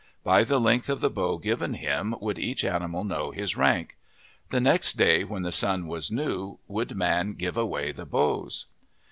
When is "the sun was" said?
5.43-6.09